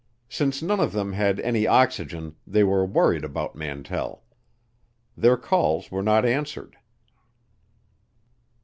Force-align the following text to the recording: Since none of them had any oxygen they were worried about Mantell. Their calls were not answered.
Since 0.29 0.63
none 0.63 0.79
of 0.79 0.93
them 0.93 1.13
had 1.13 1.39
any 1.41 1.67
oxygen 1.67 2.35
they 2.47 2.63
were 2.63 2.83
worried 2.87 3.23
about 3.23 3.53
Mantell. 3.55 4.23
Their 5.15 5.37
calls 5.37 5.91
were 5.91 6.01
not 6.01 6.25
answered. 6.25 6.75